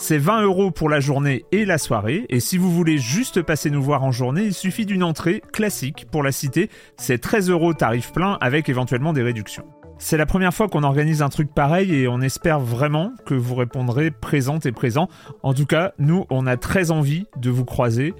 C'est 0.00 0.16
20 0.16 0.42
euros 0.42 0.70
pour 0.70 0.88
la 0.88 1.00
journée 1.00 1.44
et 1.50 1.64
la 1.64 1.76
soirée, 1.76 2.24
et 2.28 2.38
si 2.38 2.56
vous 2.56 2.70
voulez 2.70 2.98
juste 2.98 3.42
passer 3.42 3.68
nous 3.68 3.82
voir 3.82 4.04
en 4.04 4.12
journée, 4.12 4.44
il 4.44 4.54
suffit 4.54 4.86
d'une 4.86 5.02
entrée 5.02 5.42
classique 5.52 6.06
pour 6.12 6.22
la 6.22 6.30
cité, 6.30 6.70
c'est 6.96 7.18
13 7.18 7.50
euros 7.50 7.74
tarif 7.74 8.12
plein 8.12 8.38
avec 8.40 8.68
éventuellement 8.68 9.12
des 9.12 9.22
réductions. 9.22 9.64
C'est 9.98 10.16
la 10.16 10.24
première 10.24 10.54
fois 10.54 10.68
qu'on 10.68 10.84
organise 10.84 11.20
un 11.20 11.28
truc 11.30 11.52
pareil 11.52 11.92
et 11.92 12.06
on 12.06 12.20
espère 12.20 12.60
vraiment 12.60 13.12
que 13.26 13.34
vous 13.34 13.56
répondrez 13.56 14.12
présente 14.12 14.66
et 14.66 14.72
présent. 14.72 15.08
En 15.42 15.52
tout 15.52 15.66
cas, 15.66 15.92
nous, 15.98 16.26
on 16.30 16.46
a 16.46 16.56
très 16.56 16.92
envie 16.92 17.26
de 17.36 17.50
vous 17.50 17.64
croiser 17.64 18.14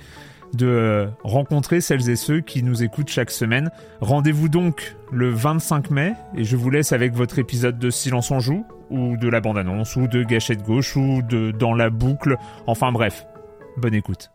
de 0.54 1.08
rencontrer 1.24 1.82
celles 1.82 2.08
et 2.08 2.16
ceux 2.16 2.40
qui 2.40 2.62
nous 2.62 2.82
écoutent 2.82 3.10
chaque 3.10 3.30
semaine. 3.30 3.70
Rendez-vous 4.00 4.48
donc 4.48 4.96
le 5.12 5.28
25 5.28 5.90
mai 5.90 6.14
et 6.34 6.42
je 6.42 6.56
vous 6.56 6.70
laisse 6.70 6.92
avec 6.92 7.12
votre 7.12 7.38
épisode 7.38 7.78
de 7.78 7.90
Silence 7.90 8.30
en 8.30 8.40
joue 8.40 8.64
ou 8.90 9.16
de 9.16 9.28
la 9.28 9.40
bande-annonce 9.40 9.96
ou 9.96 10.06
de 10.06 10.22
Gâchette 10.22 10.62
gauche 10.62 10.96
ou 10.96 11.22
de 11.22 11.50
Dans 11.52 11.74
la 11.74 11.90
boucle. 11.90 12.36
Enfin 12.66 12.92
bref, 12.92 13.26
bonne 13.76 13.94
écoute. 13.94 14.30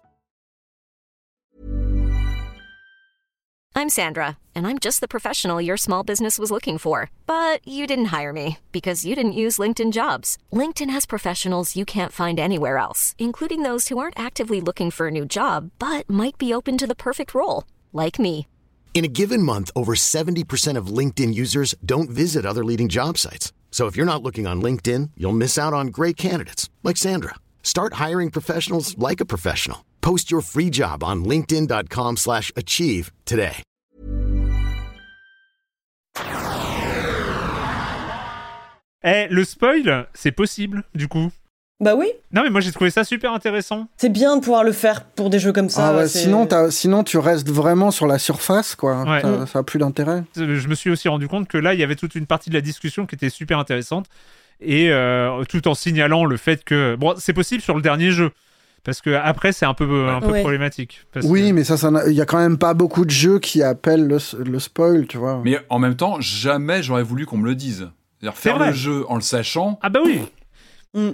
I'm 3.76 3.90
Sandra, 3.90 4.38
and 4.54 4.68
I'm 4.68 4.78
just 4.78 5.02
the 5.02 5.08
professional 5.08 5.60
your 5.60 5.78
small 5.78 6.04
business 6.04 6.38
was 6.38 6.52
looking 6.52 6.78
for. 6.78 7.10
But 7.26 7.68
you 7.68 7.88
didn't 7.88 8.14
hire 8.16 8.32
me 8.32 8.60
because 8.72 9.04
you 9.04 9.16
didn't 9.16 9.34
use 9.34 9.58
LinkedIn 9.58 9.92
jobs. 9.92 10.38
LinkedIn 10.54 10.92
has 10.92 11.06
professionals 11.08 11.76
you 11.76 11.84
can't 11.84 12.12
find 12.12 12.40
anywhere 12.40 12.78
else, 12.78 13.16
including 13.18 13.64
those 13.64 13.88
who 13.88 13.98
aren't 13.98 14.18
actively 14.18 14.62
looking 14.62 14.92
for 14.92 15.08
a 15.08 15.12
new 15.12 15.26
job 15.26 15.72
but 15.80 16.10
might 16.10 16.38
be 16.38 16.54
open 16.54 16.78
to 16.78 16.88
the 16.88 16.96
perfect 16.96 17.34
role, 17.34 17.64
like 17.92 18.20
me. 18.20 18.48
In 18.94 19.04
a 19.04 19.10
given 19.10 19.42
month, 19.42 19.72
over 19.76 19.96
70% 19.96 20.78
of 20.78 20.88
LinkedIn 20.88 21.34
users 21.34 21.74
don't 21.84 22.12
visit 22.12 22.46
other 22.46 22.64
leading 22.64 22.90
job 22.90 23.18
sites. 23.18 23.52
So 23.74 23.88
if 23.88 23.98
you're 23.98 24.06
not 24.06 24.22
looking 24.22 24.46
on 24.46 24.62
LinkedIn, 24.62 25.10
you'll 25.18 25.34
miss 25.34 25.58
out 25.58 25.74
on 25.74 25.88
great 25.88 26.16
candidates 26.16 26.70
like 26.84 26.96
Sandra. 26.96 27.34
Start 27.64 27.94
hiring 27.94 28.30
professionals 28.30 28.96
like 29.00 29.20
a 29.20 29.26
professional. 29.26 29.84
Post 30.02 30.30
your 30.30 30.42
free 30.42 30.70
job 30.70 31.04
on 31.04 31.26
linkedin.com/achieve 31.26 33.12
today. 33.26 33.64
Eh, 39.06 39.28
le 39.30 39.44
spoil, 39.44 40.08
c'est 40.14 40.32
possible, 40.32 40.84
du 40.96 41.10
coup. 41.10 41.30
Bah 41.80 41.96
oui, 41.98 42.08
Non 42.32 42.44
mais 42.44 42.50
moi 42.50 42.62
j'ai 42.62 42.72
trouvé 42.72 42.92
ça 42.92 43.04
super 43.04 43.34
intéressant. 43.34 43.88
c'est 43.98 44.10
bien 44.12 44.38
de 44.38 44.42
pouvoir 44.42 44.64
le 44.64 44.72
faire 44.72 45.04
pour 45.04 45.30
des 45.30 45.40
jeux 45.40 45.52
comme 45.52 45.70
ça. 45.70 45.90
Ah 45.90 45.96
ouais, 45.98 46.08
sinon, 46.08 46.48
sinon, 46.70 47.04
tu 47.04 47.18
restes 47.18 47.50
vraiment 47.50 47.92
sur 47.92 48.08
la 48.08 48.20
surface, 48.20 48.76
quoi. 48.76 49.04
Ouais. 49.04 49.22
Ça, 49.22 49.46
ça 49.48 49.60
a 49.60 49.64
plus 49.64 49.80
d'intérêt. 49.80 50.24
Je 50.36 50.68
me 50.68 50.76
suis 50.76 50.90
aussi 50.90 51.10
rendu 51.10 51.28
compte 51.28 51.48
que 51.48 51.58
là, 51.58 51.74
il 51.74 51.80
y 51.80 51.84
avait 51.84 51.96
toute 51.96 52.16
une 52.16 52.26
partie 52.28 52.50
de 52.50 52.56
la 52.56 52.62
discussion 52.62 53.06
qui 53.06 53.16
était 53.16 53.30
super 53.30 53.60
intéressante. 53.60 54.06
Et 54.62 54.92
euh, 54.92 55.44
tout 55.50 55.68
en 55.68 55.74
signalant 55.74 56.24
le 56.24 56.38
fait 56.38 56.64
que... 56.64 56.96
Bon, 56.96 57.16
c'est 57.18 57.34
possible 57.34 57.62
sur 57.62 57.76
le 57.76 57.82
dernier 57.82 58.12
jeu. 58.12 58.32
Parce 58.86 59.02
que 59.02 59.10
après, 59.10 59.52
c'est 59.52 59.66
un 59.66 59.74
peu, 59.74 60.08
un 60.10 60.22
peu 60.22 60.28
Ouais. 60.32 60.42
problématique. 60.42 61.02
Parce 61.12 61.26
Oui, 61.26 61.50
que- 61.50 61.54
mais 61.54 61.64
ça, 61.66 61.76
il 62.08 62.14
y 62.14 62.22
a 62.22 62.26
quand 62.26 62.38
même 62.38 62.58
pas 62.58 62.74
beaucoup 62.74 63.04
de 63.04 63.10
jeux 63.12 63.40
qui 63.40 63.62
appellent 63.64 64.08
le, 64.08 64.20
le 64.46 64.60
spoil, 64.60 65.06
tu 65.08 65.18
vois. 65.18 65.42
Mais 65.44 65.58
en 65.70 65.80
même 65.80 65.96
temps, 65.96 66.18
jamais 66.22 66.82
j'aurais 66.84 67.04
voulu 67.04 67.26
qu'on 67.26 67.38
me 67.38 67.46
le 67.48 67.56
dise. 67.56 67.90
C'est-à-dire 68.22 68.38
C'est 68.38 68.50
faire 68.50 68.58
vrai. 68.58 68.68
le 68.70 68.74
jeu 68.76 69.04
en 69.10 69.16
le 69.16 69.22
sachant, 69.22 69.80
Ah 69.82 69.90
bah 69.90 70.00
oui 70.06 70.22
Mm. 70.96 71.10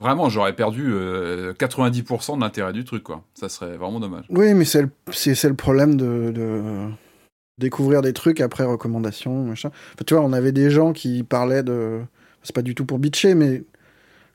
Vraiment, 0.00 0.28
j'aurais 0.28 0.54
perdu 0.54 0.90
euh, 0.92 1.52
90% 1.54 2.36
de 2.36 2.40
l'intérêt 2.40 2.72
du 2.72 2.84
truc, 2.84 3.02
quoi. 3.02 3.22
Ça 3.34 3.48
serait 3.48 3.76
vraiment 3.76 4.00
dommage. 4.00 4.24
Oui, 4.30 4.54
mais 4.54 4.64
c'est 4.64 4.82
le, 4.82 4.90
c'est, 5.12 5.34
c'est 5.34 5.48
le 5.48 5.54
problème 5.54 5.96
de, 5.96 6.30
de 6.30 6.88
découvrir 7.58 8.02
des 8.02 8.12
trucs 8.12 8.40
après 8.40 8.64
recommandation, 8.64 9.44
machin. 9.44 9.68
Enfin, 9.68 10.04
tu 10.06 10.14
vois, 10.14 10.22
on 10.24 10.32
avait 10.32 10.52
des 10.52 10.70
gens 10.70 10.92
qui 10.92 11.22
parlaient 11.22 11.62
de... 11.62 12.00
C'est 12.42 12.54
pas 12.54 12.62
du 12.62 12.74
tout 12.74 12.86
pour 12.86 12.98
bitcher, 12.98 13.34
mais 13.34 13.64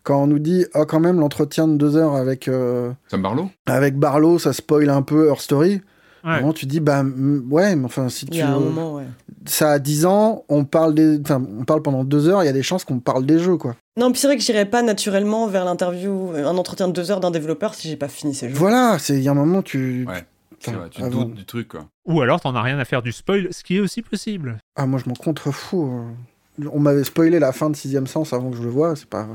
quand 0.03 0.23
on 0.23 0.27
nous 0.27 0.39
dit, 0.39 0.65
oh, 0.75 0.85
quand 0.87 0.99
même, 0.99 1.19
l'entretien 1.19 1.67
de 1.67 1.75
deux 1.75 1.97
heures 1.97 2.15
avec, 2.15 2.47
euh, 2.47 2.91
Sam 3.07 3.23
Barlow? 3.23 3.49
avec 3.65 3.97
Barlow, 3.97 4.37
ça 4.37 4.53
spoil 4.53 4.89
un 4.89 5.01
peu 5.01 5.27
Her 5.27 5.41
Story. 5.41 5.81
Ouais. 6.25 6.31
Vraiment, 6.37 6.53
tu 6.53 6.65
dis, 6.65 6.79
bah, 6.79 7.03
mm, 7.03 7.43
ouais, 7.53 7.75
mais 7.75 7.85
enfin, 7.85 8.09
si 8.09 8.25
Il 8.25 8.31
tu... 8.31 8.37
y 8.39 8.41
a 8.41 8.49
un 8.49 8.59
moment, 8.59 8.95
ouais. 8.95 9.05
Ça 9.45 9.71
a 9.73 9.79
10 9.79 10.05
ans, 10.07 10.43
on 10.49 10.65
parle, 10.65 10.95
des... 10.95 11.19
enfin, 11.21 11.41
on 11.59 11.63
parle 11.65 11.83
pendant 11.83 12.03
deux 12.03 12.27
heures, 12.27 12.41
il 12.43 12.47
y 12.47 12.49
a 12.49 12.53
des 12.53 12.63
chances 12.63 12.83
qu'on 12.83 12.99
parle 12.99 13.25
des 13.27 13.37
jeux, 13.37 13.57
quoi. 13.57 13.75
Non, 13.97 14.11
puis 14.11 14.19
c'est 14.19 14.25
vrai 14.27 14.35
que 14.35 14.41
j'irais 14.41 14.65
pas 14.65 14.81
naturellement 14.81 15.45
vers 15.47 15.65
l'interview, 15.65 16.31
un 16.35 16.57
entretien 16.57 16.87
de 16.87 16.93
deux 16.93 17.11
heures 17.11 17.19
d'un 17.19 17.29
développeur 17.31 17.75
si 17.75 17.87
j'ai 17.89 17.95
pas 17.95 18.07
fini 18.07 18.33
ces 18.33 18.49
jeux. 18.49 18.55
Voilà, 18.55 18.97
c'est 18.99 19.13
il 19.13 19.21
y 19.21 19.27
a 19.27 19.31
un 19.31 19.35
moment, 19.35 19.61
tu... 19.61 20.05
Ouais. 20.07 20.25
C'est 20.59 20.71
Enfin, 20.71 20.79
vrai, 20.79 20.89
tu 20.89 21.03
avant. 21.03 21.25
doutes 21.25 21.33
du 21.35 21.45
truc, 21.45 21.67
quoi. 21.67 21.85
Ou 22.07 22.21
alors, 22.21 22.41
t'en 22.41 22.55
as 22.55 22.61
rien 22.63 22.79
à 22.79 22.85
faire 22.85 23.03
du 23.03 23.11
spoil, 23.11 23.49
ce 23.51 23.63
qui 23.63 23.75
est 23.77 23.79
aussi 23.79 24.01
possible. 24.01 24.57
Ah, 24.75 24.87
moi, 24.87 24.99
je 25.03 25.07
m'en 25.07 25.15
contrefous. 25.15 25.91
euh. 26.59 26.65
On 26.73 26.79
m'avait 26.79 27.03
spoilé 27.03 27.37
la 27.37 27.51
fin 27.51 27.69
de 27.69 27.75
Sixième 27.75 28.07
Sens 28.07 28.33
avant 28.33 28.49
que 28.49 28.57
je 28.57 28.63
le 28.63 28.69
voie, 28.69 28.95
c'est 28.95 29.05
pas... 29.09 29.27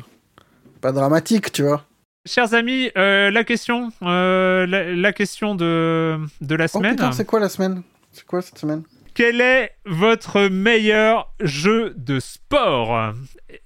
pas 0.80 0.90
dramatique, 0.90 1.52
tu 1.52 1.62
vois. 1.62 1.84
Chers 2.32 2.54
amis, 2.54 2.90
euh, 2.96 3.32
la 3.32 3.42
question, 3.42 3.88
euh, 4.02 4.64
la, 4.64 4.94
la 4.94 5.12
question 5.12 5.56
de, 5.56 6.16
de 6.40 6.54
la 6.54 6.66
Oh 6.66 6.78
semaine. 6.78 6.92
putain, 6.94 7.10
c'est 7.10 7.24
quoi 7.24 7.40
la 7.40 7.48
semaine? 7.48 7.82
C'est 8.12 8.24
quoi 8.24 8.40
cette 8.40 8.56
semaine? 8.56 8.84
Quel 9.14 9.40
est 9.40 9.72
votre 9.84 10.42
meilleur 10.46 11.32
jeu 11.40 11.92
de 11.96 12.20
sport? 12.20 13.14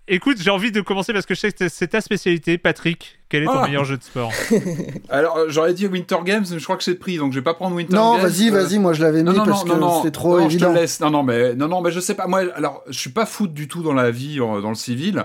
Écoute, 0.08 0.38
j'ai 0.40 0.48
envie 0.48 0.72
de 0.72 0.80
commencer 0.80 1.12
parce 1.12 1.26
que 1.26 1.34
je 1.34 1.40
sais 1.40 1.52
que 1.52 1.68
c'est 1.68 1.88
ta 1.88 2.00
spécialité, 2.00 2.56
Patrick. 2.56 3.18
Quel 3.28 3.42
est 3.42 3.46
ton 3.46 3.52
Ah. 3.52 3.66
meilleur 3.66 3.84
jeu 3.84 3.98
de 3.98 4.02
sport? 4.02 4.32
Alors, 5.10 5.36
euh, 5.36 5.44
j'aurais 5.50 5.74
dit 5.74 5.86
Winter 5.86 6.16
Games, 6.24 6.46
mais 6.50 6.58
je 6.58 6.64
crois 6.64 6.78
que 6.78 6.84
c'est 6.84 6.94
pris, 6.94 7.18
donc 7.18 7.32
je 7.32 7.40
vais 7.40 7.44
pas 7.44 7.52
prendre 7.52 7.76
Winter 7.76 7.94
Non, 7.94 8.14
Games. 8.16 8.22
vas-y, 8.22 8.48
Euh, 8.48 8.62
vas-y, 8.62 8.78
moi 8.78 8.94
je 8.94 9.02
l'avais 9.02 9.18
mis 9.18 9.24
Non, 9.24 9.32
non, 9.34 9.44
parce 9.44 9.66
non, 9.66 9.74
que 9.74 9.78
non, 9.78 10.02
c'est 10.02 10.10
trop 10.10 10.40
non, 10.40 10.46
évident. 10.46 10.68
Je 10.70 10.74
te 10.74 10.78
laisse. 10.80 11.00
Non, 11.00 11.10
non, 11.10 11.22
mais 11.22 11.54
non, 11.54 11.68
non, 11.68 11.82
mais 11.82 11.90
je 11.90 12.00
sais 12.00 12.14
pas. 12.14 12.26
Moi, 12.26 12.44
alors, 12.56 12.82
je 12.88 12.98
suis 12.98 13.10
pas 13.10 13.26
foot 13.26 13.52
du 13.52 13.68
tout 13.68 13.82
dans 13.82 13.92
la 13.94 14.10
vie, 14.10 14.38
dans 14.38 14.70
le 14.70 14.74
civil, 14.74 15.18
euh, 15.18 15.22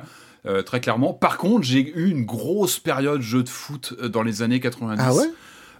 très 0.63 0.79
clairement. 0.79 1.13
Par 1.13 1.37
contre, 1.37 1.63
j'ai 1.63 1.91
eu 1.97 2.09
une 2.09 2.25
grosse 2.25 2.79
période 2.79 3.21
jeu 3.21 3.43
de 3.43 3.49
foot 3.49 3.93
euh, 4.01 4.09
dans 4.09 4.23
les 4.23 4.41
années 4.41 4.59
90. 4.59 5.01
Ah 5.03 5.13
ouais? 5.13 5.29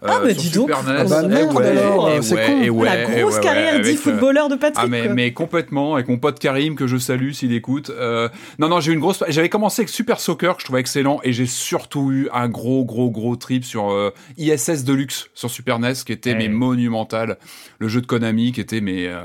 Ah, 0.02 0.20
bah, 0.24 0.34
sur 0.34 0.42
dis 0.42 0.50
donc. 0.52 0.70
NES. 0.70 0.76
Ah 0.88 1.04
bah, 1.04 1.22
Eh 1.24 1.28
merde, 1.28 1.56
ouais, 1.56 1.68
alors, 1.68 2.10
eh 2.10 2.22
c'est 2.22 2.36
ouais, 2.36 2.46
con. 2.46 2.60
eh 2.64 2.70
ouais, 2.70 2.86
la 2.86 3.22
grosse 3.22 3.40
carrière 3.40 3.74
avec, 3.76 3.86
euh, 3.86 3.92
d'e-footballeur 3.92 4.50
de 4.50 4.56
Patrick. 4.56 4.78
ah 4.84 4.88
mais, 4.88 5.04
quoi. 5.06 5.14
mais 5.14 5.34
complètement 5.34 5.96
avec 5.96 6.08
mon 6.08 6.18
pote 6.18 6.40
Karim 6.40 6.76
que 6.76 6.88
je 6.88 6.98
salue 6.98 7.32
s'il 7.32 7.54
écoute. 7.54 7.90
Euh, 7.90 8.30
non 8.60 8.70
non 8.70 8.80
j'ai 8.80 8.92
eu 8.92 8.96
une 8.96 9.02
grosse 9.02 9.24
j'avais 9.28 9.50
commencé 9.50 9.82
avec 9.82 9.90
Super 9.90 10.20
Soccer 10.20 10.56
que 10.56 10.62
je 10.62 10.66
trouvais 10.66 10.80
excellent 10.80 11.20
et 11.24 11.34
j'ai 11.34 11.46
surtout 11.46 12.12
eu 12.12 12.30
un 12.34 12.48
gros 12.48 12.86
gros 12.86 13.10
gros 13.10 13.36
trip 13.36 13.66
sur 13.66 13.92
euh, 13.92 14.12
ISS 14.38 14.84
Deluxe 14.86 15.30
sur 15.34 15.50
Super 15.50 15.80
NES 15.80 15.94
qui 16.06 16.14
était 16.14 16.36
mais 16.36 16.48
monumental 16.48 17.38
le 17.80 17.88
jeu 17.88 18.02
de 18.02 18.06
Konami 18.06 18.52
qui 18.52 18.62
était 18.62 18.82
mais 18.82 19.08
euh, 19.08 19.22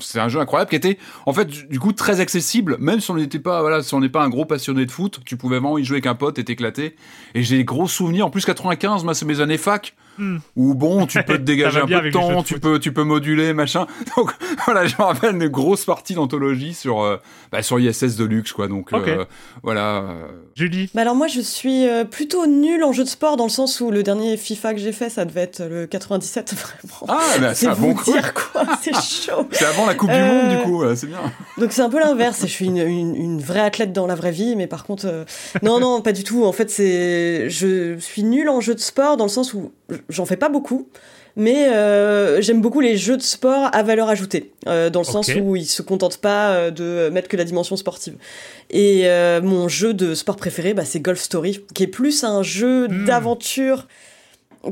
c'est 0.00 0.20
un 0.20 0.28
jeu 0.28 0.40
incroyable 0.40 0.70
qui 0.70 0.76
était 0.76 0.98
en 1.26 1.32
fait 1.32 1.46
du 1.46 1.66
du 1.66 1.78
coup 1.78 1.92
très 1.92 2.20
accessible 2.20 2.76
même 2.80 3.00
si 3.00 3.10
on 3.10 3.16
n'était 3.16 3.38
pas 3.38 3.60
voilà 3.60 3.82
si 3.82 3.94
on 3.94 4.00
n'est 4.00 4.08
pas 4.08 4.22
un 4.22 4.28
gros 4.28 4.44
passionné 4.44 4.84
de 4.84 4.90
foot 4.90 5.20
tu 5.24 5.36
pouvais 5.36 5.56
vraiment 5.56 5.78
y 5.78 5.84
jouer 5.84 5.96
avec 5.96 6.06
un 6.06 6.14
pote 6.14 6.38
et 6.38 6.44
t'éclater 6.44 6.96
et 7.34 7.42
j'ai 7.42 7.56
des 7.58 7.64
gros 7.64 7.88
souvenirs 7.88 8.26
en 8.26 8.30
plus 8.30 8.44
95 8.44 9.04
moi 9.04 9.14
c'est 9.14 9.24
mes 9.24 9.40
années 9.40 9.58
fac 9.70 9.94
Hmm. 10.18 10.38
où 10.54 10.74
bon 10.74 11.06
tu 11.06 11.22
peux 11.22 11.38
te 11.38 11.42
dégager 11.44 11.80
un 11.80 11.86
peu 11.86 12.00
de 12.02 12.10
temps 12.10 12.40
de 12.42 12.44
tu 12.46 12.60
peux 12.60 12.78
tu 12.78 12.92
peux 12.92 13.04
moduler 13.04 13.54
machin 13.54 13.86
donc 14.16 14.32
voilà, 14.66 14.84
je 14.84 14.94
me 14.98 15.02
rappelle 15.02 15.34
une 15.36 15.48
grosse 15.48 15.86
partie 15.86 16.12
d'anthologie 16.12 16.74
sur 16.74 17.00
euh, 17.02 17.16
bah, 17.52 17.62
sur 17.62 17.80
ISS 17.80 18.16
Deluxe 18.16 18.52
quoi. 18.52 18.68
Donc 18.68 18.92
euh, 18.92 19.24
voilà. 19.62 19.98
euh, 20.02 20.26
Julie? 20.56 20.90
Bah 20.94 21.02
alors 21.02 21.14
moi 21.14 21.26
je 21.26 21.40
suis 21.40 21.86
plutôt 22.10 22.46
nulle 22.46 22.84
en 22.84 22.92
jeu 22.92 23.04
de 23.04 23.08
sport 23.08 23.36
dans 23.38 23.44
le 23.44 23.50
sens 23.50 23.80
où 23.80 23.90
le 23.90 24.02
dernier 24.02 24.36
FIFA 24.36 24.74
que 24.74 24.80
j'ai 24.80 24.92
fait 24.92 25.08
ça 25.08 25.24
devait 25.24 25.42
être 25.42 25.62
le 25.64 25.86
97 25.86 26.54
vraiment. 26.90 27.06
Ah 27.08 27.38
bah, 27.40 27.54
c'est 27.54 27.68
un 27.68 27.72
vous 27.72 27.86
bon 27.88 27.94
coup. 27.94 28.12
dire 28.12 28.34
quoi, 28.34 28.64
c'est 28.82 28.92
chaud. 28.94 29.46
C'est 29.52 29.64
avant 29.64 29.86
la 29.86 29.94
Coupe 29.94 30.10
du 30.10 30.18
Monde 30.20 30.50
du 30.50 30.58
coup, 30.64 30.82
ouais, 30.82 30.96
c'est 30.96 31.06
bien. 31.06 31.20
Donc 31.56 31.72
c'est 31.72 31.82
un 31.82 31.88
peu 31.88 32.00
l'inverse. 32.00 32.40
Je 32.42 32.46
suis 32.46 32.66
une, 32.66 32.76
une- 32.78 33.14
une 33.16 33.40
vraie 33.40 33.60
athlète 33.60 33.92
dans 33.94 34.06
la 34.08 34.16
vraie 34.16 34.32
vie, 34.32 34.54
mais 34.56 34.66
par 34.66 34.84
contre, 34.84 35.06
euh, 35.06 35.24
non, 35.62 35.78
non, 35.80 36.02
pas 36.02 36.12
du 36.12 36.24
tout. 36.24 36.44
En 36.44 36.52
fait, 36.52 36.68
c'est, 36.68 37.48
je 37.48 37.96
suis 37.98 38.22
nulle 38.24 38.48
en 38.50 38.60
jeu 38.60 38.74
de 38.74 38.80
sport 38.80 39.16
dans 39.16 39.24
le 39.24 39.30
sens 39.30 39.54
où 39.54 39.59
j'en 40.08 40.24
fais 40.26 40.36
pas 40.36 40.48
beaucoup, 40.48 40.88
mais 41.36 41.68
euh, 41.68 42.40
j'aime 42.40 42.60
beaucoup 42.60 42.80
les 42.80 42.96
jeux 42.96 43.16
de 43.16 43.22
sport 43.22 43.68
à 43.72 43.82
valeur 43.82 44.08
ajoutée, 44.08 44.52
euh, 44.66 44.90
dans 44.90 45.00
le 45.00 45.04
sens 45.06 45.30
où 45.40 45.56
ils 45.56 45.66
se 45.66 45.82
contentent 45.82 46.18
pas 46.18 46.50
euh, 46.54 46.70
de 46.70 47.08
mettre 47.12 47.28
que 47.28 47.36
la 47.36 47.44
dimension 47.44 47.76
sportive. 47.76 48.14
Et 48.70 49.02
euh, 49.08 49.40
mon 49.40 49.68
jeu 49.68 49.94
de 49.94 50.14
sport 50.14 50.36
préféré, 50.36 50.74
bah, 50.74 50.84
c'est 50.84 51.00
Golf 51.00 51.20
Story, 51.20 51.60
qui 51.74 51.84
est 51.84 51.88
plus 51.88 52.24
un 52.24 52.42
jeu 52.42 52.88
Hmm. 52.88 53.04
d'aventure 53.04 53.86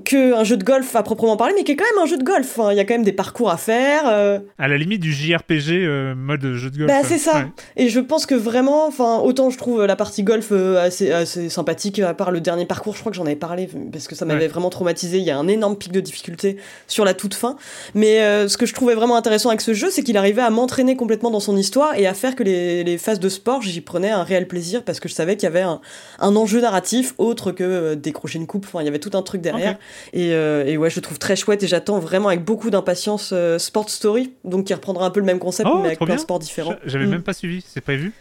que 0.05 0.35
un 0.35 0.45
jeu 0.45 0.59
de 0.59 0.65
golf 0.65 0.95
à 0.97 1.03
proprement 1.03 1.37
parler, 1.39 1.55
mais 1.57 1.65
qui 1.65 1.73
est 1.73 1.77
quand 1.77 1.87
même 1.95 2.03
un 2.05 2.07
jeu 2.07 2.19
de 2.19 2.23
golf. 2.25 2.59
hein. 2.59 2.69
Il 2.73 2.77
y 2.77 2.81
a 2.81 2.85
quand 2.85 2.93
même 2.95 3.05
des 3.05 3.13
parcours 3.13 3.51
à 3.51 3.57
faire. 3.57 4.03
euh, 4.07 4.39
À 4.59 4.69
la 4.69 4.77
limite 4.77 5.01
du 5.01 5.13
JRPG 5.13 5.71
euh, 5.73 6.15
mode 6.15 6.43
jeu 6.55 6.71
de 6.71 6.77
golf. 6.77 6.89
Bah, 6.89 7.01
c'est 7.05 7.17
ça. 7.17 7.35
Ouais. 7.37 7.47
Et 7.77 7.89
je 7.89 7.99
pense 8.01 8.27
que 8.27 8.35
vraiment, 8.35 8.87
enfin, 8.87 9.19
autant 9.21 9.49
je 9.49 9.57
trouve 9.57 9.85
la 9.87 9.97
partie 9.97 10.23
golf 10.25 10.49
euh, 10.53 10.79
assez, 10.85 11.11
assez 11.11 11.49
sympathique, 11.49 11.99
à 12.01 12.13
part 12.13 12.31
le 12.31 12.41
dernier 12.43 12.67
parcours, 12.67 12.95
je 12.95 13.01
crois 13.01 13.11
que 13.11 13.17
j'en 13.17 13.25
avais 13.25 13.35
parlé 13.37 13.69
parce 13.91 14.09
que 14.09 14.15
ça 14.15 14.25
m'avait 14.27 14.41
Ouais. 14.41 14.47
vraiment 14.49 14.69
traumatisé. 14.71 15.19
Il 15.19 15.25
y 15.25 15.31
a 15.31 15.39
un 15.39 15.49
énorme 15.49 15.77
pic 15.77 15.91
de 15.91 16.01
difficulté 16.01 16.59
sur 16.87 17.07
la 17.07 17.15
toute 17.15 17.33
fin. 17.35 17.57
Mais 17.95 18.21
euh, 18.21 18.47
ce 18.49 18.59
que 18.59 18.67
je 18.67 18.75
trouvais 18.75 18.95
vraiment 18.95 19.17
intéressant 19.17 19.49
avec 19.49 19.63
ce 19.63 19.73
jeu, 19.73 19.89
c'est 19.91 20.03
qu'il 20.03 20.19
arrivait 20.19 20.43
à 20.43 20.51
m'entraîner 20.51 20.97
complètement 20.97 21.31
dans 21.31 21.41
son 21.41 21.57
histoire 21.57 21.95
et 21.99 22.07
à 22.07 22.13
faire 22.13 22.37
que 22.37 22.43
les, 22.43 22.85
les 22.85 22.99
phases 22.99 23.21
de 23.21 23.29
sport, 23.31 23.63
j'y 23.63 23.81
prenais 23.81 24.11
un 24.11 24.23
réel 24.23 24.47
plaisir 24.49 24.83
parce 24.85 25.01
que 25.01 25.09
je 25.09 25.15
savais 25.15 25.37
qu'il 25.37 25.45
y 25.45 25.47
avait 25.47 25.63
un, 25.63 25.81
un 26.19 26.37
enjeu 26.37 26.61
narratif 26.61 27.15
autre 27.17 27.53
que 27.53 27.65
euh, 27.65 27.95
décrocher 27.95 28.39
une 28.39 28.47
coupe. 28.47 28.67
Enfin, 28.67 28.83
il 28.83 28.85
y 28.85 28.89
avait 28.89 28.99
tout 28.99 29.17
un 29.17 29.23
truc 29.23 29.41
derrière. 29.41 29.78
Et, 30.13 30.33
euh, 30.33 30.65
et 30.67 30.77
ouais, 30.77 30.91
je 30.91 30.97
le 30.97 31.03
trouve 31.03 31.19
très 31.19 31.37
chouette 31.37 31.63
et 31.63 31.67
j'attends 31.67 31.99
vraiment 31.99 32.29
avec 32.29 32.45
beaucoup 32.45 32.71
d'impatience 32.71 33.31
euh, 33.33 33.59
Sport 33.59 33.91
Story, 33.91 34.33
donc 34.45 34.67
qui 34.67 34.75
reprendra 34.75 35.07
un 35.07 35.11
peu 35.11 35.21
le 35.21 35.27
même 35.27 35.39
concept 35.39 35.69
Oh, 35.73 35.79
mais 35.81 35.89
avec 35.89 35.99
plein 36.01 36.15
de 36.17 36.21
sports 36.21 36.39
différents. 36.39 36.75
J'avais 36.85 37.07
Mm. 37.07 37.11
même 37.11 37.23
pas 37.23 37.33
suivi, 37.33 37.65
c'est 37.67 37.81
prévu? 37.81 38.13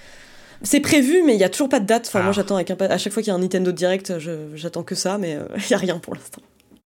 C'est 0.64 0.80
prévu, 0.80 1.22
mais 1.26 1.36
il 1.36 1.40
y 1.40 1.44
a 1.44 1.50
toujours 1.50 1.70
pas 1.70 1.80
de 1.80 1.86
date. 1.86 2.06
Enfin, 2.08 2.20
Ah. 2.22 2.24
moi, 2.24 2.32
j'attends 2.32 2.56
avec 2.56 2.70
impa- 2.72 2.90
à 2.90 2.98
chaque 2.98 3.14
fois 3.14 3.22
qu'il 3.22 3.30
y 3.30 3.34
a 3.34 3.36
un 3.36 3.40
Nintendo 3.40 3.72
Direct, 3.72 4.18
je- 4.18 4.56
j'attends 4.56 4.82
que 4.84 4.96
ça, 4.96 5.18
mais 5.20 5.36
euh, 5.36 5.44
il 5.56 5.64
y 5.72 5.74
a 5.74 5.78
rien 5.78 6.00
pour 6.00 6.16
l'instant. 6.16 6.42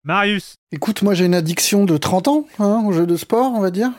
Marius, 0.05 0.55
Écoute, 0.71 1.03
moi 1.03 1.15
j'ai 1.15 1.25
une 1.25 1.35
addiction 1.35 1.85
de 1.85 1.97
30 1.97 2.29
ans 2.29 2.47
hein, 2.61 2.85
au 2.87 2.93
jeu 2.93 3.07
de 3.07 3.17
sport, 3.17 3.53
on 3.55 3.61
va 3.61 3.71
dire, 3.73 3.91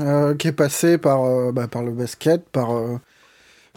euh, 0.00 0.34
qui 0.34 0.48
est 0.48 0.52
passée 0.52 0.98
par, 0.98 1.22
euh, 1.24 1.52
bah, 1.52 1.68
par 1.68 1.84
le 1.84 1.92
basket, 1.92 2.48
par, 2.48 2.74
euh, 2.74 2.98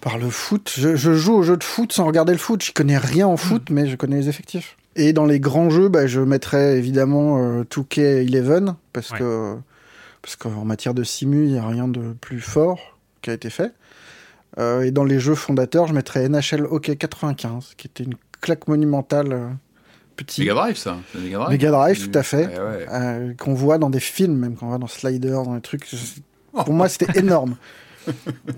par 0.01 0.17
le 0.17 0.29
foot. 0.31 0.71
Je, 0.75 0.95
je 0.95 1.13
joue 1.13 1.35
au 1.35 1.43
jeu 1.43 1.57
de 1.57 1.63
foot 1.63 1.93
sans 1.93 2.05
regarder 2.05 2.31
le 2.31 2.39
foot. 2.39 2.63
Je 2.63 2.71
connais 2.71 2.97
rien 2.97 3.27
en 3.27 3.37
foot, 3.37 3.69
mais 3.69 3.87
je 3.87 3.95
connais 3.97 4.15
les 4.17 4.29
effectifs. 4.29 4.77
Et 4.95 5.11
dans 5.13 5.25
les 5.25 5.39
grands 5.39 5.69
jeux, 5.69 5.89
bah, 5.89 6.07
je 6.07 6.21
mettrais 6.21 6.77
évidemment 6.77 7.37
euh, 7.43 7.63
2K11, 7.63 8.75
parce 8.93 9.11
Ouais. 9.11 9.19
que 9.19 9.55
parce 10.21 10.35
qu'en 10.37 10.65
matière 10.65 10.93
de 10.93 11.03
simu, 11.03 11.45
il 11.45 11.51
n'y 11.51 11.59
a 11.59 11.67
rien 11.67 11.87
de 11.87 12.13
plus 12.19 12.39
fort 12.39 12.97
qui 13.21 13.29
a 13.29 13.33
été 13.33 13.49
fait. 13.49 13.73
Euh, 14.57 14.81
et 14.81 14.91
dans 14.91 15.03
les 15.03 15.19
jeux 15.19 15.35
fondateurs, 15.35 15.85
je 15.87 15.93
mettrais 15.93 16.27
NHL 16.29 16.65
Hockey 16.65 16.95
95, 16.95 17.73
qui 17.77 17.87
était 17.87 18.03
une 18.05 18.15
claque 18.41 18.67
monumentale. 18.67 19.33
euh, 19.33 19.47
petit. 20.15 20.41
Mega 20.41 20.53
Drive, 20.53 20.77
ça. 20.77 20.97
Mega 21.13 21.37
Drive. 21.39 21.49
Mega 21.51 21.71
Drive, 21.71 22.09
tout 22.09 22.17
à 22.17 22.23
fait. 22.23 22.47
Ouais, 22.47 22.57
ouais. 22.59 22.85
Euh, 22.91 23.33
qu'on 23.37 23.53
voit 23.53 23.77
dans 23.77 23.89
des 23.89 23.99
films, 23.99 24.37
même 24.37 24.55
quand 24.55 24.67
on 24.67 24.71
va 24.71 24.77
dans 24.77 24.87
Sliders, 24.87 25.43
dans 25.43 25.55
les 25.55 25.61
trucs. 25.61 25.85
Je- 25.93 26.21
Pour 26.63 26.73
moi, 26.73 26.87
c'était 26.87 27.19
énorme. 27.19 27.57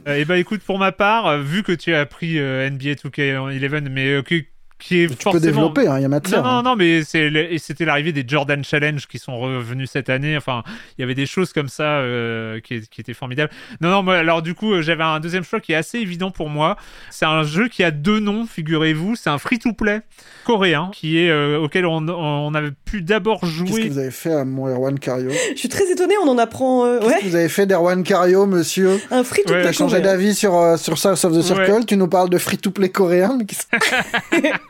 Eh 0.05 0.23
ben 0.25 0.35
écoute, 0.35 0.61
pour 0.61 0.77
ma 0.77 0.91
part, 0.91 1.39
vu 1.39 1.63
que 1.63 1.71
tu 1.71 1.95
as 1.95 2.05
pris 2.05 2.37
euh, 2.37 2.69
NBA 2.69 2.93
2K11, 2.95 3.89
mais 3.89 4.07
euh, 4.09 4.21
que- 4.21 4.43
qui 4.79 5.01
est 5.03 5.07
Tu 5.07 5.13
forcément... 5.15 5.31
peux 5.33 5.39
développer, 5.39 5.87
hein, 5.87 5.97
il 5.97 6.01
y 6.01 6.05
a 6.05 6.07
Non, 6.07 6.15
matière. 6.15 6.43
non, 6.43 6.49
hein. 6.49 6.63
non, 6.63 6.75
mais 6.75 7.03
c'était 7.03 7.85
l'arrivée 7.85 8.11
des 8.11 8.23
Jordan 8.27 8.63
Challenge 8.63 9.05
qui 9.07 9.17
sont 9.19 9.37
revenus 9.37 9.89
cette 9.91 10.09
année. 10.09 10.37
Enfin, 10.37 10.63
il 10.97 11.01
y 11.01 11.03
avait 11.03 11.15
des 11.15 11.25
choses 11.25 11.51
comme 11.53 11.67
ça 11.69 11.83
euh, 11.99 12.59
qui, 12.59 12.81
qui 12.87 13.01
étaient 13.01 13.13
formidables. 13.13 13.51
Non, 13.81 13.89
non, 13.89 14.03
moi, 14.03 14.17
alors 14.17 14.41
du 14.41 14.53
coup, 14.53 14.73
euh, 14.73 14.81
j'avais 14.81 15.03
un 15.03 15.19
deuxième 15.19 15.43
choix 15.43 15.59
qui 15.59 15.71
est 15.71 15.75
assez 15.75 15.97
évident 15.97 16.29
pour 16.31 16.49
moi. 16.49 16.77
C'est 17.09 17.25
un 17.25 17.43
jeu 17.43 17.67
qui 17.67 17.83
a 17.83 17.91
deux 17.91 18.19
noms, 18.19 18.45
figurez-vous. 18.45 19.15
C'est 19.15 19.29
un 19.29 19.37
free-to-play 19.39 20.01
coréen 20.45 20.91
qui 20.93 21.17
est 21.19 21.29
euh, 21.29 21.59
auquel 21.59 21.85
on, 21.85 22.07
on 22.07 22.53
avait 22.53 22.71
pu 22.85 23.01
d'abord 23.01 23.39
Qu'est-ce 23.41 23.51
que 23.63 23.67
jouer. 23.67 23.89
vous 23.89 23.97
avez 23.97 24.11
fait 24.11 24.33
à 24.33 24.45
mon 24.45 24.67
Erwan 24.67 24.97
Cario? 24.99 25.31
Je 25.53 25.57
suis 25.59 25.69
très 25.69 25.91
étonnée, 25.91 26.15
on 26.23 26.29
en 26.29 26.37
apprend. 26.37 26.85
euh, 26.85 26.99
Qu'est-ce 26.99 27.09
ouais, 27.13 27.19
que 27.21 27.25
vous 27.25 27.35
avez 27.35 27.49
fait 27.49 27.65
d'Erwan 27.65 28.03
Cario, 28.03 28.45
monsieur? 28.45 28.99
Un 29.11 29.23
free 29.23 29.43
to 29.43 29.53
Ouais, 29.53 29.63
T'as 29.63 29.71
changé 29.71 30.01
d'avis 30.01 30.35
sur, 30.35 30.55
euh, 30.55 30.77
sur 30.77 30.97
South 30.97 31.23
of 31.25 31.33
the 31.33 31.41
Circle, 31.41 31.71
Ouais. 31.71 31.83
tu 31.85 31.97
nous 31.97 32.07
parles 32.07 32.29
de 32.29 32.37
free-to-play 32.37 32.89
coréen 32.89 33.37
mais 33.39 33.45
qu'est-ce- 33.45 33.65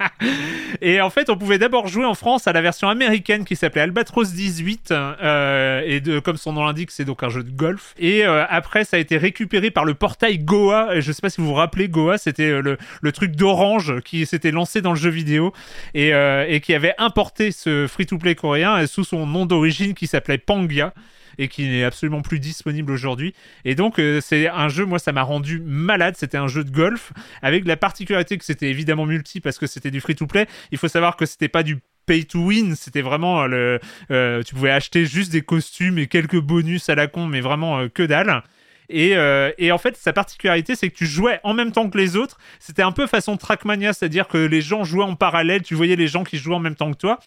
Et 0.82 1.02
en 1.02 1.10
fait, 1.10 1.30
on 1.30 1.38
pouvait 1.38 1.58
d'abord 1.58 1.88
jouer 1.88 2.06
en 2.06 2.14
France 2.14 2.48
à 2.48 2.54
la 2.54 2.62
version 2.62 2.90
américaine 2.90 3.46
qui 3.46 3.56
s'appelait 3.56 3.82
Albatros 3.82 4.34
18. 4.34 4.92
euh, 4.92 5.82
et 5.86 6.00
de, 6.00 6.20
comme 6.20 6.38
son 6.38 6.54
nom 6.54 6.66
l'indique, 6.66 6.92
c'est 6.92 7.06
donc 7.06 7.24
un 7.24 7.30
jeu 7.30 7.44
de 7.44 7.52
golf. 7.52 7.94
Et 7.98 8.26
euh, 8.26 8.46
après, 8.50 8.84
ça 8.84 8.98
a 8.98 9.00
été 9.00 9.18
récupéré 9.18 9.72
par 9.72 9.86
le 9.86 9.94
portail 9.94 10.40
Goa. 10.40 11.00
Je 11.00 11.12
sais 11.12 11.22
pas 11.22 11.30
si 11.30 11.42
vous 11.42 11.48
vous 11.48 11.54
rappelez, 11.54 11.88
Goa, 11.88 12.18
c'était 12.18 12.50
euh, 12.50 12.62
le, 12.62 12.78
le 13.02 13.12
truc 13.12 13.36
d'Orange 13.36 14.02
qui 14.02 14.26
s'était 14.26 14.52
lancé 14.52 14.82
dans 14.82 14.92
le 14.92 15.00
jeu 15.00 15.10
vidéo 15.10 15.54
et, 15.94 16.10
et 16.10 16.62
qui 16.62 16.74
avait 16.74 16.94
importé 16.98 17.52
ce 17.52 17.88
free-to-play 17.88 18.36
coréen 18.36 18.86
sous 18.88 19.04
son 19.04 19.26
nom 19.26 19.46
d'origine 19.46 19.94
qui 19.94 20.08
s'appelait 20.08 20.38
Pangya 20.38 20.94
et 21.38 21.48
qui 21.48 21.68
n'est 21.68 21.84
absolument 21.84 22.22
plus 22.22 22.39
disponible 22.39 22.92
aujourd'hui. 22.92 23.34
Et 23.66 23.75
donc, 23.75 24.00
euh, 24.00 24.22
c'est 24.22 24.48
un 24.48 24.69
jeu, 24.69 24.86
moi, 24.86 25.00
ça 25.00 25.12
m'a 25.12 25.24
rendu 25.24 25.60
malade. 25.60 26.16
C'était 26.18 26.38
un 26.38 26.48
jeu 26.48 26.63
de 26.63 26.72
golf 26.72 27.13
avec 27.42 27.66
la 27.66 27.78
particularité 27.78 28.38
que 28.38 28.45
c'était 28.45 28.69
évidemment 28.69 29.06
multi 29.06 29.42
parce 29.42 29.57
que 29.57 29.68
c'était 29.68 29.92
du 29.92 30.01
free-to-play. 30.01 30.48
Il 30.72 30.78
faut 30.78 30.88
savoir 30.88 31.16
que 31.16 31.25
c'était 31.25 31.48
pas 31.48 31.63
du 31.63 31.80
pay 32.06 32.25
to 32.25 32.39
win, 32.39 32.75
c'était 32.75 33.01
vraiment 33.01 33.44
euh, 33.44 33.48
le. 33.48 33.80
euh, 34.12 34.42
tu 34.44 34.56
pouvais 34.56 34.72
acheter 34.72 35.06
juste 35.06 35.31
des 35.31 35.42
costumes 35.42 35.98
et 35.98 36.07
quelques 36.07 36.39
bonus 36.39 36.89
à 36.89 36.95
la 36.95 37.07
con, 37.07 37.28
mais 37.28 37.42
vraiment 37.42 37.88
que 37.89 38.04
dalle. 38.04 38.44
Et, 38.89 39.16
et 39.57 39.74
en 39.74 39.78
fait, 39.78 39.98
sa 39.98 40.13
particularité, 40.13 40.74
c'est 40.74 40.89
que 40.89 40.95
tu 40.95 41.06
jouais 41.06 41.42
en 41.44 41.54
même 41.54 41.74
temps 41.74 41.89
que 41.89 41.98
les 41.98 42.16
autres. 42.16 42.38
C'était 42.57 42.84
un 42.84 42.94
peu 42.94 43.06
façon 43.06 43.36
Trackmania, 43.36 43.92
c'est-à-dire 43.92 44.30
que 44.30 44.38
les 44.38 44.62
gens 44.62 44.86
jouaient 44.86 45.04
en 45.04 45.16
parallèle, 45.16 45.62
tu 45.62 45.75
voyais 45.75 45.98
les 45.98 46.07
gens 46.07 46.24
qui 46.24 46.38
jouaient 46.38 46.56
en 46.56 46.62
même 46.62 46.75
temps 46.75 46.94
que 46.94 46.98
toi. 46.98 47.19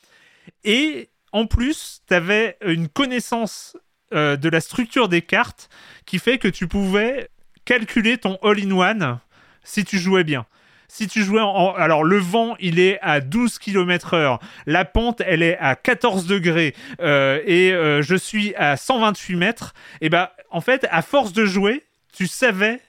Et 0.65 1.11
en 1.33 1.47
plus, 1.47 2.01
tu 2.09 2.15
avais 2.15 2.57
une 2.65 2.89
connaissance 2.89 3.77
euh, 4.13 4.37
de 4.37 4.49
la 4.49 4.61
structure 4.61 5.09
des 5.09 5.23
cartes 5.23 5.69
qui 6.07 6.19
fait 6.19 6.39
que 6.39 6.49
tu 6.49 6.67
pouvais 6.67 7.29
calculer 7.65 8.19
ton 8.19 8.39
all-in-one 8.43 9.21
si 9.63 9.85
tu 9.85 9.99
jouais 9.99 10.25
bien. 10.25 10.47
Si 10.89 11.07
tu 11.07 11.23
jouais 11.23 11.41
en... 11.41 11.73
Alors, 11.75 12.03
le 12.03 12.19
vent, 12.19 12.57
il 12.59 12.81
est 12.81 12.99
à 13.01 13.21
12 13.21 13.61
km 13.61 14.15
heure. 14.15 14.41
La 14.67 14.85
pente, 14.85 15.23
elle 15.25 15.43
est 15.45 15.57
à 15.59 15.77
14 15.77 16.27
degrés. 16.27 16.75
euh, 17.01 17.41
et 17.47 17.73
euh, 17.73 18.03
je 18.03 18.17
suis 18.17 18.53
à 18.57 18.77
128 18.77 19.37
mètres. 19.37 19.73
Et 20.01 20.09
ben, 20.09 20.29
en 20.51 20.61
fait, 20.61 20.89
à 20.91 21.03
force 21.03 21.33
de 21.33 21.45
jouer, 21.45 21.85
tu 22.13 22.27
savais 22.27 22.81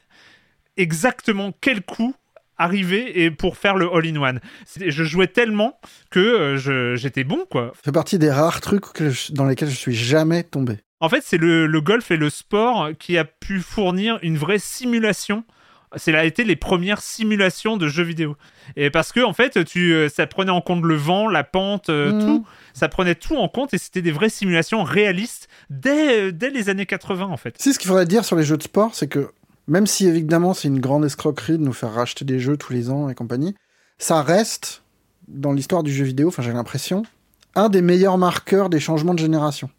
exactement 0.77 1.51
quel 1.61 1.83
coup 1.83 2.15
arriver 2.57 3.23
et 3.23 3.29
pour 3.29 3.57
faire 3.57 3.75
le 3.75 3.87
all-in-one. 3.93 4.39
Je 4.79 5.03
jouais 5.03 5.27
tellement 5.27 5.79
que 6.09 6.55
j'étais 6.95 7.23
bon, 7.23 7.45
quoi. 7.51 7.73
Ça 7.75 7.81
fait 7.85 7.91
partie 7.91 8.17
des 8.17 8.31
rares 8.31 8.61
trucs 8.61 8.83
dans 9.29 9.45
lesquels 9.45 9.69
je 9.69 9.75
suis 9.75 9.95
jamais 9.95 10.43
tombé. 10.43 10.77
En 11.01 11.09
fait, 11.09 11.23
c'est 11.25 11.37
le, 11.37 11.65
le 11.67 11.81
golf 11.81 12.11
et 12.11 12.17
le 12.17 12.29
sport 12.29 12.89
qui 12.97 13.17
a 13.17 13.25
pu 13.25 13.59
fournir 13.59 14.19
une 14.21 14.37
vraie 14.37 14.59
simulation. 14.59 15.43
C'est 15.97 16.15
a 16.15 16.23
été 16.23 16.45
les 16.45 16.55
premières 16.55 17.01
simulations 17.01 17.75
de 17.75 17.89
jeux 17.89 18.03
vidéo. 18.03 18.37
Et 18.77 18.89
parce 18.89 19.11
que 19.11 19.19
en 19.19 19.33
fait, 19.33 19.65
tu, 19.65 19.91
euh, 19.93 20.07
ça 20.07 20.25
prenait 20.25 20.51
en 20.51 20.61
compte 20.61 20.83
le 20.83 20.95
vent, 20.95 21.27
la 21.27 21.43
pente, 21.43 21.89
euh, 21.89 22.13
Mhm. 22.13 22.21
tout. 22.25 22.45
Ça 22.73 22.87
prenait 22.87 23.15
tout 23.15 23.35
en 23.35 23.49
compte 23.49 23.73
et 23.73 23.77
c'était 23.77 24.01
des 24.01 24.11
vraies 24.13 24.29
simulations 24.29 24.83
réalistes 24.83 25.49
dès, 25.69 26.27
euh, 26.27 26.31
dès 26.31 26.49
les 26.49 26.69
années 26.69 26.85
80 26.85 27.25
en 27.25 27.35
fait. 27.35 27.55
Si 27.59 27.73
ce 27.73 27.79
qu'il 27.79 27.89
faudrait 27.89 28.05
dire 28.05 28.23
sur 28.23 28.37
les 28.37 28.43
jeux 28.45 28.55
de 28.55 28.63
sport, 28.63 28.95
c'est 28.95 29.09
que 29.09 29.31
même 29.67 29.85
si 29.85 30.07
évidemment 30.07 30.53
c'est 30.53 30.69
une 30.69 30.79
grande 30.79 31.03
escroquerie 31.03 31.57
de 31.57 31.63
nous 31.63 31.73
faire 31.73 31.91
racheter 31.91 32.23
des 32.23 32.39
jeux 32.39 32.55
tous 32.55 32.71
les 32.71 32.89
ans 32.89 33.09
et 33.09 33.15
compagnie, 33.15 33.53
ça 33.97 34.21
reste, 34.21 34.83
dans 35.27 35.51
l'histoire 35.51 35.83
du 35.83 35.91
jeu 35.93 36.05
vidéo, 36.05 36.29
enfin 36.29 36.41
j'ai 36.41 36.53
l'impression, 36.53 37.03
un 37.55 37.67
des 37.67 37.81
meilleurs 37.81 38.17
marqueurs 38.17 38.69
des 38.69 38.79
changements 38.79 39.13
de 39.13 39.19
génération. 39.19 39.69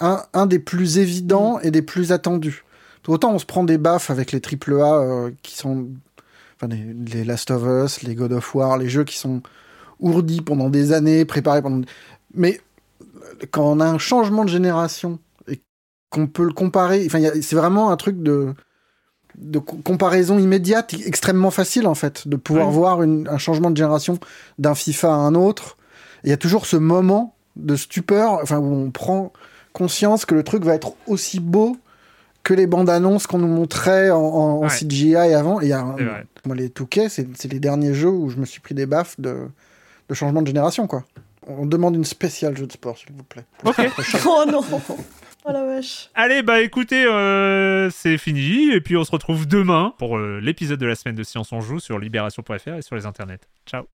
Un, 0.00 0.22
un 0.32 0.46
des 0.46 0.58
plus 0.58 0.98
évidents 0.98 1.58
et 1.60 1.70
des 1.70 1.82
plus 1.82 2.12
attendus. 2.12 2.64
Autant 3.06 3.32
on 3.32 3.38
se 3.38 3.46
prend 3.46 3.64
des 3.64 3.78
baffes 3.78 4.10
avec 4.10 4.32
les 4.32 4.40
AAA 4.40 5.00
euh, 5.00 5.30
qui 5.42 5.56
sont. 5.56 5.88
Enfin, 6.56 6.68
les, 6.74 6.92
les 7.14 7.24
Last 7.24 7.50
of 7.50 7.62
Us, 7.64 8.02
les 8.02 8.14
God 8.14 8.32
of 8.32 8.54
War, 8.54 8.76
les 8.76 8.88
jeux 8.90 9.04
qui 9.04 9.16
sont 9.16 9.40
ourdis 10.00 10.42
pendant 10.42 10.68
des 10.68 10.92
années, 10.92 11.24
préparés 11.24 11.62
pendant. 11.62 11.86
Mais 12.34 12.60
quand 13.50 13.64
on 13.64 13.80
a 13.80 13.86
un 13.86 13.96
changement 13.98 14.44
de 14.44 14.50
génération 14.50 15.18
et 15.48 15.60
qu'on 16.10 16.26
peut 16.26 16.44
le 16.44 16.52
comparer, 16.52 17.04
enfin, 17.06 17.22
a- 17.24 17.40
c'est 17.40 17.56
vraiment 17.56 17.90
un 17.90 17.96
truc 17.96 18.22
de 18.22 18.52
de 19.38 19.58
co- 19.60 19.76
comparaison 19.84 20.38
immédiate, 20.38 20.94
extrêmement 21.06 21.50
facile 21.52 21.86
en 21.86 21.94
fait, 21.94 22.26
de 22.26 22.36
pouvoir 22.36 22.66
Ouais. 22.68 22.74
voir 22.74 23.02
une- 23.02 23.28
un 23.28 23.38
changement 23.38 23.70
de 23.70 23.76
génération 23.76 24.18
d'un 24.58 24.74
FIFA 24.74 25.08
à 25.08 25.16
un 25.16 25.34
autre. 25.34 25.76
Il 26.24 26.30
y 26.30 26.32
a 26.32 26.36
toujours 26.36 26.66
ce 26.66 26.76
moment 26.76 27.36
de 27.56 27.76
stupeur, 27.76 28.32
enfin 28.42 28.58
où 28.58 28.66
on 28.74 28.90
prend 28.90 29.32
conscience 29.78 30.24
que 30.26 30.34
le 30.34 30.42
truc 30.42 30.64
va 30.64 30.74
être 30.74 30.92
aussi 31.06 31.40
beau 31.40 31.76
que 32.42 32.54
les 32.54 32.66
bandes 32.66 32.90
annonces 32.90 33.26
qu'on 33.26 33.38
nous 33.38 33.46
montrait 33.60 34.10
en, 34.10 34.18
en- 34.18 34.58
en 34.58 34.62
Ouais. 34.62 34.68
CGI 34.68 35.16
avant. 35.16 35.60
Et 35.60 35.66
il 35.66 35.68
y 35.68 35.72
a 35.72 35.84
moi 36.46 36.56
les 36.56 36.70
Touquets, 36.70 37.08
c'est 37.08 37.26
c'est 37.36 37.50
les 37.52 37.60
derniers 37.60 37.94
jeux 37.94 38.08
où 38.10 38.30
je 38.30 38.36
me 38.36 38.44
suis 38.46 38.60
pris 38.60 38.74
des 38.74 38.86
baffes 38.86 39.18
de, 39.20 39.48
de 40.08 40.14
changement 40.14 40.42
de 40.42 40.46
génération 40.46 40.86
quoi. 40.86 41.04
On 41.46 41.64
demande 41.66 41.94
une 41.96 42.04
spéciale 42.04 42.56
jeu 42.56 42.66
de 42.66 42.72
sport 42.72 42.96
s'il 42.98 43.12
vous 43.16 43.22
plaît. 43.24 43.44
Ok. 43.64 43.76
Oh 44.26 44.44
non 44.50 44.60
Oh 45.44 45.52
la 45.52 45.64
vache 45.64 46.10
Allez, 46.14 46.42
bah 46.42 46.60
écoutez, 46.60 47.04
euh, 47.06 47.88
c'est 47.90 48.18
fini. 48.18 48.70
Et 48.70 48.80
puis 48.82 48.96
on 48.98 49.04
se 49.04 49.10
retrouve 49.10 49.46
demain 49.46 49.94
pour 49.98 50.18
euh, 50.18 50.40
l'épisode 50.42 50.78
de 50.78 50.86
la 50.86 50.94
semaine 50.94 51.14
de 51.16 51.22
Science 51.22 51.52
on 51.52 51.60
Joue 51.60 51.80
sur 51.80 51.98
libération.fr 51.98 52.68
et 52.76 52.82
sur 52.82 52.96
les 52.96 53.06
internets. 53.06 53.40
Ciao. 53.66 53.84